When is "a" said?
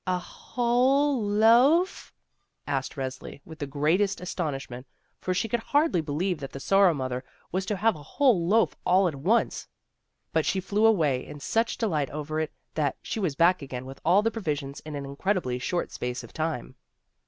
0.07-0.17, 7.95-8.01